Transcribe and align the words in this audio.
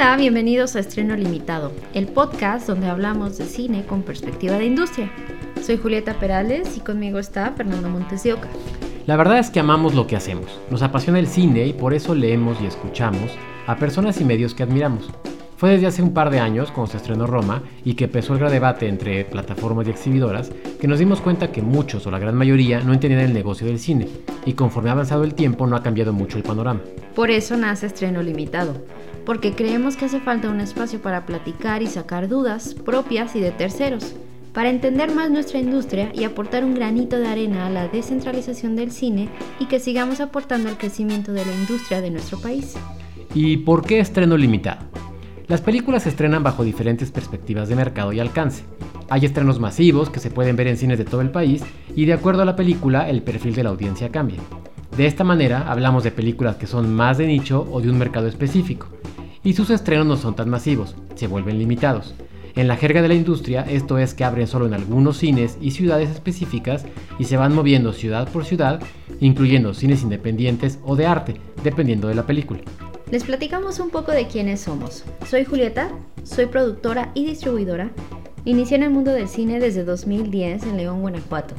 Hola, 0.00 0.16
bienvenidos 0.16 0.76
a 0.76 0.78
Estreno 0.78 1.16
Limitado, 1.16 1.72
el 1.92 2.06
podcast 2.06 2.68
donde 2.68 2.86
hablamos 2.86 3.36
de 3.36 3.46
cine 3.46 3.84
con 3.84 4.04
perspectiva 4.04 4.56
de 4.56 4.64
industria. 4.64 5.10
Soy 5.60 5.76
Julieta 5.76 6.20
Perales 6.20 6.76
y 6.76 6.80
conmigo 6.80 7.18
está 7.18 7.50
Fernando 7.56 7.88
Montes 7.88 8.22
de 8.22 8.34
Oca. 8.34 8.46
La 9.06 9.16
verdad 9.16 9.40
es 9.40 9.50
que 9.50 9.58
amamos 9.58 9.96
lo 9.96 10.06
que 10.06 10.14
hacemos, 10.14 10.60
nos 10.70 10.82
apasiona 10.82 11.18
el 11.18 11.26
cine 11.26 11.66
y 11.66 11.72
por 11.72 11.94
eso 11.94 12.14
leemos 12.14 12.60
y 12.60 12.66
escuchamos 12.66 13.32
a 13.66 13.74
personas 13.74 14.20
y 14.20 14.24
medios 14.24 14.54
que 14.54 14.62
admiramos. 14.62 15.10
Fue 15.56 15.70
desde 15.70 15.88
hace 15.88 16.00
un 16.00 16.14
par 16.14 16.30
de 16.30 16.38
años, 16.38 16.70
cuando 16.70 16.92
se 16.92 16.98
estrenó 16.98 17.26
Roma 17.26 17.64
y 17.84 17.94
que 17.94 18.04
empezó 18.04 18.34
el 18.34 18.38
gran 18.38 18.52
debate 18.52 18.86
entre 18.86 19.24
plataformas 19.24 19.88
y 19.88 19.90
exhibidoras, 19.90 20.52
que 20.78 20.88
nos 20.88 20.98
dimos 20.98 21.20
cuenta 21.20 21.50
que 21.50 21.62
muchos 21.62 22.06
o 22.06 22.10
la 22.10 22.18
gran 22.18 22.34
mayoría 22.34 22.80
no 22.80 22.92
entendían 22.92 23.22
el 23.22 23.34
negocio 23.34 23.66
del 23.66 23.78
cine, 23.78 24.08
y 24.46 24.52
conforme 24.52 24.90
ha 24.90 24.92
avanzado 24.92 25.24
el 25.24 25.34
tiempo 25.34 25.66
no 25.66 25.76
ha 25.76 25.82
cambiado 25.82 26.12
mucho 26.12 26.36
el 26.38 26.44
panorama. 26.44 26.80
Por 27.14 27.30
eso 27.30 27.56
nace 27.56 27.86
Estreno 27.86 28.22
Limitado, 28.22 28.74
porque 29.24 29.52
creemos 29.52 29.96
que 29.96 30.06
hace 30.06 30.20
falta 30.20 30.48
un 30.48 30.60
espacio 30.60 31.00
para 31.00 31.26
platicar 31.26 31.82
y 31.82 31.86
sacar 31.86 32.28
dudas 32.28 32.74
propias 32.74 33.34
y 33.36 33.40
de 33.40 33.50
terceros, 33.50 34.14
para 34.52 34.70
entender 34.70 35.14
más 35.14 35.30
nuestra 35.30 35.58
industria 35.58 36.10
y 36.14 36.24
aportar 36.24 36.64
un 36.64 36.74
granito 36.74 37.18
de 37.18 37.28
arena 37.28 37.66
a 37.66 37.70
la 37.70 37.88
descentralización 37.88 38.76
del 38.76 38.90
cine 38.90 39.28
y 39.60 39.66
que 39.66 39.80
sigamos 39.80 40.20
aportando 40.20 40.68
al 40.68 40.78
crecimiento 40.78 41.32
de 41.32 41.44
la 41.44 41.54
industria 41.54 42.00
de 42.00 42.10
nuestro 42.10 42.40
país. 42.40 42.74
¿Y 43.34 43.58
por 43.58 43.84
qué 43.84 44.00
estreno 44.00 44.36
limitado? 44.36 44.86
Las 45.48 45.60
películas 45.60 46.04
se 46.04 46.08
estrenan 46.10 46.42
bajo 46.42 46.64
diferentes 46.64 47.10
perspectivas 47.10 47.68
de 47.68 47.76
mercado 47.76 48.12
y 48.12 48.20
alcance. 48.20 48.64
Hay 49.10 49.24
estrenos 49.24 49.58
masivos 49.58 50.10
que 50.10 50.20
se 50.20 50.30
pueden 50.30 50.56
ver 50.56 50.66
en 50.66 50.76
cines 50.76 50.98
de 50.98 51.06
todo 51.06 51.22
el 51.22 51.30
país 51.30 51.62
y 51.96 52.04
de 52.04 52.12
acuerdo 52.12 52.42
a 52.42 52.44
la 52.44 52.56
película 52.56 53.08
el 53.08 53.22
perfil 53.22 53.54
de 53.54 53.62
la 53.62 53.70
audiencia 53.70 54.10
cambia. 54.10 54.38
De 54.96 55.06
esta 55.06 55.24
manera 55.24 55.70
hablamos 55.70 56.04
de 56.04 56.10
películas 56.10 56.56
que 56.56 56.66
son 56.66 56.94
más 56.94 57.16
de 57.16 57.26
nicho 57.26 57.66
o 57.72 57.80
de 57.80 57.90
un 57.90 57.98
mercado 57.98 58.26
específico, 58.26 58.88
y 59.42 59.54
sus 59.54 59.70
estrenos 59.70 60.06
no 60.06 60.16
son 60.16 60.34
tan 60.34 60.50
masivos, 60.50 60.94
se 61.14 61.26
vuelven 61.26 61.58
limitados. 61.58 62.14
En 62.54 62.68
la 62.68 62.76
jerga 62.76 63.00
de 63.00 63.08
la 63.08 63.14
industria, 63.14 63.62
esto 63.62 63.98
es 63.98 64.12
que 64.12 64.24
abren 64.24 64.46
solo 64.46 64.66
en 64.66 64.74
algunos 64.74 65.18
cines 65.18 65.56
y 65.60 65.70
ciudades 65.70 66.10
específicas 66.10 66.84
y 67.18 67.24
se 67.24 67.36
van 67.36 67.54
moviendo 67.54 67.92
ciudad 67.92 68.28
por 68.28 68.44
ciudad, 68.44 68.82
incluyendo 69.20 69.72
cines 69.72 70.02
independientes 70.02 70.80
o 70.84 70.96
de 70.96 71.06
arte, 71.06 71.40
dependiendo 71.62 72.08
de 72.08 72.16
la 72.16 72.26
película. 72.26 72.60
Les 73.10 73.24
platicamos 73.24 73.78
un 73.78 73.88
poco 73.88 74.12
de 74.12 74.26
quiénes 74.26 74.60
somos. 74.60 75.04
Soy 75.26 75.44
Julieta, 75.44 75.90
soy 76.24 76.46
productora 76.46 77.10
y 77.14 77.24
distribuidora. 77.24 77.90
Inicié 78.48 78.78
en 78.78 78.82
el 78.84 78.88
mundo 78.88 79.12
del 79.12 79.28
cine 79.28 79.60
desde 79.60 79.84
2010 79.84 80.62
en 80.62 80.78
León, 80.78 81.02
Guanajuato. 81.02 81.54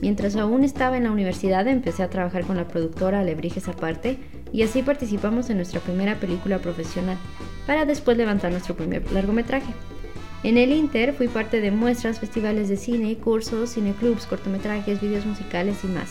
Mientras 0.00 0.34
aún 0.34 0.64
estaba 0.64 0.96
en 0.96 1.04
la 1.04 1.12
universidad 1.12 1.68
empecé 1.68 2.02
a 2.02 2.10
trabajar 2.10 2.44
con 2.44 2.56
la 2.56 2.66
productora 2.66 3.20
Alebrijes 3.20 3.68
Aparte 3.68 4.18
y 4.52 4.64
así 4.64 4.82
participamos 4.82 5.50
en 5.50 5.58
nuestra 5.58 5.78
primera 5.78 6.18
película 6.18 6.58
profesional, 6.58 7.16
para 7.64 7.84
después 7.84 8.16
levantar 8.16 8.50
nuestro 8.50 8.74
primer 8.74 9.08
largometraje. 9.12 9.72
En 10.42 10.58
el 10.58 10.72
Inter 10.72 11.14
fui 11.14 11.28
parte 11.28 11.60
de 11.60 11.70
muestras, 11.70 12.18
festivales 12.18 12.68
de 12.68 12.76
cine, 12.76 13.16
cursos, 13.18 13.74
cineclubs, 13.74 14.26
cortometrajes, 14.26 15.00
videos 15.00 15.24
musicales 15.24 15.84
y 15.84 15.86
más. 15.86 16.10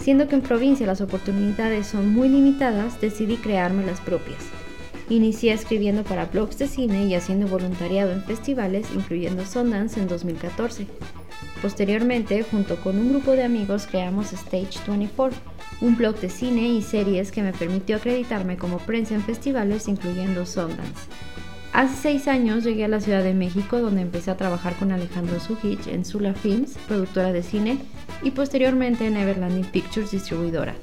Siendo 0.00 0.26
que 0.26 0.34
en 0.34 0.42
provincia 0.42 0.88
las 0.88 1.00
oportunidades 1.00 1.86
son 1.86 2.12
muy 2.12 2.28
limitadas, 2.28 3.00
decidí 3.00 3.36
crearme 3.36 3.86
las 3.86 4.00
propias. 4.00 4.42
Inicié 5.12 5.52
escribiendo 5.52 6.04
para 6.04 6.24
blogs 6.24 6.56
de 6.56 6.66
cine 6.66 7.04
y 7.04 7.14
haciendo 7.14 7.46
voluntariado 7.46 8.12
en 8.12 8.22
festivales, 8.22 8.86
incluyendo 8.94 9.44
Sundance 9.44 10.00
en 10.00 10.08
2014. 10.08 10.86
Posteriormente, 11.60 12.42
junto 12.50 12.76
con 12.76 12.96
un 12.96 13.10
grupo 13.10 13.32
de 13.32 13.42
amigos, 13.42 13.86
creamos 13.86 14.32
Stage 14.32 14.80
24, 14.88 15.38
un 15.82 15.98
blog 15.98 16.18
de 16.18 16.30
cine 16.30 16.66
y 16.66 16.80
series 16.80 17.30
que 17.30 17.42
me 17.42 17.52
permitió 17.52 17.96
acreditarme 17.96 18.56
como 18.56 18.78
prensa 18.78 19.14
en 19.14 19.22
festivales, 19.22 19.86
incluyendo 19.86 20.46
Sundance. 20.46 21.10
Hace 21.74 21.94
seis 21.94 22.26
años 22.26 22.64
llegué 22.64 22.86
a 22.86 22.88
la 22.88 23.02
Ciudad 23.02 23.22
de 23.22 23.34
México 23.34 23.80
donde 23.80 24.00
empecé 24.00 24.30
a 24.30 24.38
trabajar 24.38 24.76
con 24.76 24.92
Alejandro 24.92 25.38
Sujic 25.40 25.88
en 25.88 26.06
Sula 26.06 26.32
Films, 26.32 26.78
productora 26.88 27.34
de 27.34 27.42
cine, 27.42 27.76
y 28.22 28.30
posteriormente 28.30 29.06
en 29.06 29.18
Everlanding 29.18 29.66
Pictures, 29.66 30.10
distribuidora. 30.10 30.74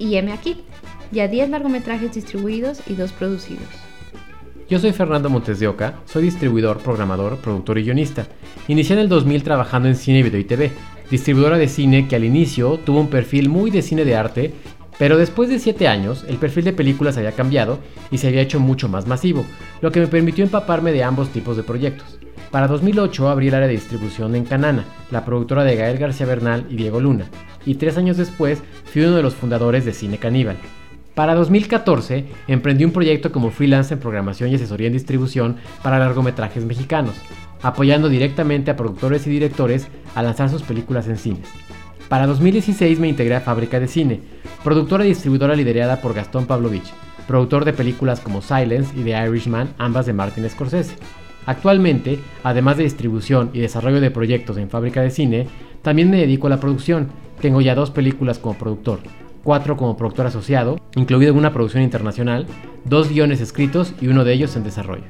Y 0.00 0.16
heme 0.16 0.32
aquí, 0.32 0.64
ya 1.12 1.28
10 1.28 1.50
largometrajes 1.50 2.14
distribuidos 2.14 2.80
y 2.86 2.94
2 2.94 3.12
producidos. 3.12 3.68
Yo 4.68 4.78
soy 4.78 4.92
Fernando 4.92 5.30
Montes 5.30 5.60
de 5.60 5.68
Oca, 5.68 6.00
soy 6.06 6.24
distribuidor, 6.24 6.78
programador, 6.78 7.36
productor 7.38 7.78
y 7.78 7.84
guionista. 7.84 8.26
Inicié 8.68 8.94
en 8.94 9.02
el 9.02 9.08
2000 9.08 9.42
trabajando 9.44 9.88
en 9.88 9.94
cine, 9.94 10.22
video 10.22 10.40
y 10.40 10.44
TV, 10.44 10.72
distribuidora 11.10 11.56
de 11.56 11.68
cine 11.68 12.08
que 12.08 12.16
al 12.16 12.24
inicio 12.24 12.78
tuvo 12.78 13.00
un 13.00 13.08
perfil 13.08 13.48
muy 13.48 13.70
de 13.70 13.82
cine 13.82 14.04
de 14.04 14.16
arte 14.16 14.54
pero 14.98 15.18
después 15.18 15.50
de 15.50 15.58
7 15.58 15.88
años, 15.88 16.24
el 16.26 16.38
perfil 16.38 16.64
de 16.64 16.72
películas 16.72 17.18
había 17.18 17.32
cambiado 17.32 17.78
y 18.10 18.18
se 18.18 18.28
había 18.28 18.40
hecho 18.40 18.60
mucho 18.60 18.88
más 18.88 19.06
masivo, 19.06 19.44
lo 19.82 19.92
que 19.92 20.00
me 20.00 20.06
permitió 20.06 20.42
empaparme 20.44 20.92
de 20.92 21.04
ambos 21.04 21.28
tipos 21.28 21.56
de 21.56 21.62
proyectos. 21.62 22.18
Para 22.50 22.68
2008 22.68 23.28
abrí 23.28 23.48
el 23.48 23.54
área 23.54 23.68
de 23.68 23.74
distribución 23.74 24.34
en 24.34 24.44
Canana, 24.44 24.84
la 25.10 25.24
productora 25.24 25.64
de 25.64 25.76
Gael 25.76 25.98
García 25.98 26.26
Bernal 26.26 26.66
y 26.70 26.76
Diego 26.76 27.00
Luna, 27.00 27.26
y 27.66 27.74
tres 27.74 27.98
años 27.98 28.16
después 28.16 28.62
fui 28.84 29.02
uno 29.02 29.16
de 29.16 29.22
los 29.22 29.34
fundadores 29.34 29.84
de 29.84 29.92
Cine 29.92 30.16
Caníbal. 30.16 30.56
Para 31.16 31.34
2014 31.34 32.26
emprendí 32.46 32.84
un 32.84 32.92
proyecto 32.92 33.32
como 33.32 33.50
freelance 33.50 33.94
en 33.94 34.00
programación 34.00 34.50
y 34.50 34.56
asesoría 34.56 34.88
en 34.88 34.92
distribución 34.92 35.56
para 35.82 35.98
largometrajes 35.98 36.66
mexicanos, 36.66 37.14
apoyando 37.62 38.10
directamente 38.10 38.70
a 38.70 38.76
productores 38.76 39.26
y 39.26 39.30
directores 39.30 39.88
a 40.14 40.22
lanzar 40.22 40.50
sus 40.50 40.62
películas 40.62 41.08
en 41.08 41.16
cines. 41.16 41.48
Para 42.10 42.26
2016 42.26 43.00
me 43.00 43.08
integré 43.08 43.34
a 43.34 43.40
Fábrica 43.40 43.80
de 43.80 43.88
Cine, 43.88 44.20
productora 44.62 45.06
y 45.06 45.08
distribuidora 45.08 45.56
liderada 45.56 46.02
por 46.02 46.12
Gastón 46.12 46.44
Pavlovich, 46.44 46.92
productor 47.26 47.64
de 47.64 47.72
películas 47.72 48.20
como 48.20 48.42
Silence 48.42 48.92
y 48.94 49.02
The 49.02 49.26
Irishman, 49.26 49.70
ambas 49.78 50.04
de 50.04 50.12
Martin 50.12 50.46
Scorsese. 50.50 50.96
Actualmente, 51.46 52.18
además 52.42 52.76
de 52.76 52.84
distribución 52.84 53.48
y 53.54 53.60
desarrollo 53.60 54.02
de 54.02 54.10
proyectos 54.10 54.58
en 54.58 54.68
Fábrica 54.68 55.00
de 55.00 55.10
Cine, 55.10 55.48
también 55.80 56.10
me 56.10 56.18
dedico 56.18 56.48
a 56.48 56.50
la 56.50 56.60
producción. 56.60 57.08
Tengo 57.40 57.62
ya 57.62 57.74
dos 57.74 57.90
películas 57.90 58.38
como 58.38 58.58
productor, 58.58 59.00
cuatro 59.46 59.76
como 59.76 59.96
productor 59.96 60.26
asociado, 60.26 60.80
incluido 60.96 61.32
una 61.32 61.52
producción 61.52 61.84
internacional, 61.84 62.48
dos 62.84 63.08
guiones 63.08 63.40
escritos 63.40 63.94
y 64.00 64.08
uno 64.08 64.24
de 64.24 64.32
ellos 64.32 64.56
en 64.56 64.64
desarrollo. 64.64 65.04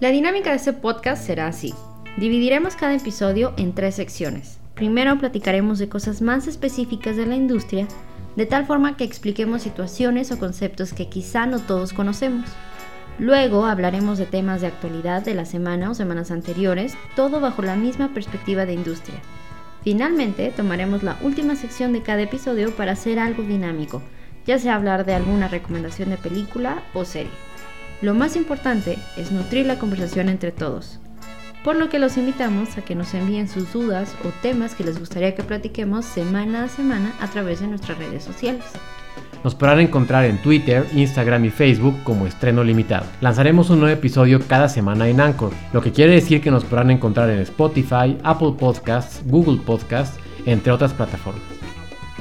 La 0.00 0.10
dinámica 0.10 0.50
de 0.50 0.56
este 0.56 0.74
podcast 0.74 1.24
será 1.24 1.46
así. 1.46 1.72
Dividiremos 2.18 2.76
cada 2.76 2.94
episodio 2.94 3.54
en 3.56 3.72
tres 3.72 3.94
secciones. 3.94 4.58
Primero 4.74 5.16
platicaremos 5.18 5.78
de 5.78 5.88
cosas 5.88 6.20
más 6.20 6.46
específicas 6.46 7.16
de 7.16 7.24
la 7.24 7.36
industria, 7.36 7.88
de 8.36 8.44
tal 8.44 8.66
forma 8.66 8.98
que 8.98 9.04
expliquemos 9.04 9.62
situaciones 9.62 10.30
o 10.30 10.38
conceptos 10.38 10.92
que 10.92 11.08
quizá 11.08 11.46
no 11.46 11.58
todos 11.58 11.94
conocemos. 11.94 12.50
Luego 13.18 13.64
hablaremos 13.64 14.18
de 14.18 14.26
temas 14.26 14.60
de 14.60 14.66
actualidad 14.66 15.22
de 15.22 15.32
la 15.32 15.46
semana 15.46 15.90
o 15.90 15.94
semanas 15.94 16.30
anteriores, 16.30 16.98
todo 17.16 17.40
bajo 17.40 17.62
la 17.62 17.76
misma 17.76 18.12
perspectiva 18.12 18.66
de 18.66 18.74
industria. 18.74 19.22
Finalmente, 19.82 20.52
tomaremos 20.56 21.02
la 21.02 21.16
última 21.22 21.56
sección 21.56 21.92
de 21.92 22.02
cada 22.02 22.22
episodio 22.22 22.72
para 22.72 22.92
hacer 22.92 23.18
algo 23.18 23.42
dinámico, 23.42 24.02
ya 24.46 24.58
sea 24.58 24.74
hablar 24.74 25.04
de 25.06 25.14
alguna 25.14 25.48
recomendación 25.48 26.10
de 26.10 26.16
película 26.16 26.82
o 26.94 27.04
serie. 27.04 27.32
Lo 28.02 28.14
más 28.14 28.36
importante 28.36 28.98
es 29.16 29.32
nutrir 29.32 29.66
la 29.66 29.78
conversación 29.78 30.28
entre 30.28 30.52
todos 30.52 31.00
por 31.64 31.76
lo 31.76 31.88
que 31.88 31.98
los 31.98 32.16
invitamos 32.16 32.78
a 32.78 32.82
que 32.82 32.94
nos 32.94 33.12
envíen 33.14 33.48
sus 33.48 33.72
dudas 33.72 34.14
o 34.24 34.28
temas 34.42 34.74
que 34.74 34.84
les 34.84 34.98
gustaría 34.98 35.34
que 35.34 35.42
platiquemos 35.42 36.04
semana 36.04 36.64
a 36.64 36.68
semana 36.68 37.12
a 37.20 37.28
través 37.28 37.60
de 37.60 37.66
nuestras 37.66 37.98
redes 37.98 38.24
sociales. 38.24 38.64
Nos 39.44 39.54
podrán 39.54 39.80
encontrar 39.80 40.24
en 40.24 40.38
Twitter, 40.38 40.86
Instagram 40.94 41.44
y 41.44 41.50
Facebook 41.50 42.02
como 42.04 42.26
Estreno 42.26 42.64
Limitado. 42.64 43.06
Lanzaremos 43.20 43.70
un 43.70 43.80
nuevo 43.80 43.94
episodio 43.94 44.40
cada 44.46 44.68
semana 44.68 45.08
en 45.08 45.20
Anchor, 45.20 45.52
lo 45.72 45.80
que 45.80 45.92
quiere 45.92 46.14
decir 46.14 46.40
que 46.40 46.50
nos 46.50 46.64
podrán 46.64 46.90
encontrar 46.90 47.30
en 47.30 47.40
Spotify, 47.40 48.16
Apple 48.22 48.54
Podcasts, 48.58 49.22
Google 49.26 49.60
Podcasts, 49.64 50.18
entre 50.46 50.72
otras 50.72 50.92
plataformas. 50.92 51.42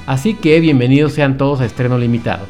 Así 0.06 0.36
que 0.36 0.60
bienvenidos 0.60 1.14
sean 1.14 1.38
todos 1.38 1.60
a 1.62 1.66
Estreno 1.66 1.98
Limitado 1.98 2.46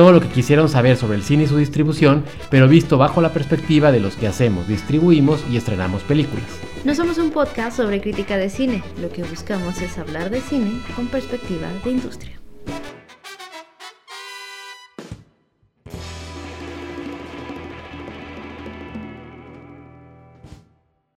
todo 0.00 0.12
lo 0.12 0.20
que 0.20 0.28
quisieron 0.28 0.70
saber 0.70 0.96
sobre 0.96 1.16
el 1.16 1.22
cine 1.22 1.44
y 1.44 1.46
su 1.46 1.58
distribución, 1.58 2.24
pero 2.48 2.68
visto 2.68 2.96
bajo 2.96 3.20
la 3.20 3.34
perspectiva 3.34 3.92
de 3.92 4.00
los 4.00 4.16
que 4.16 4.26
hacemos, 4.26 4.66
distribuimos 4.66 5.44
y 5.50 5.58
estrenamos 5.58 6.02
películas. 6.04 6.46
No 6.84 6.94
somos 6.94 7.18
un 7.18 7.30
podcast 7.30 7.76
sobre 7.76 8.00
crítica 8.00 8.38
de 8.38 8.48
cine, 8.48 8.82
lo 9.00 9.10
que 9.10 9.22
buscamos 9.22 9.82
es 9.82 9.98
hablar 9.98 10.30
de 10.30 10.40
cine 10.40 10.80
con 10.96 11.08
perspectiva 11.08 11.68
de 11.84 11.90
industria. 11.90 12.39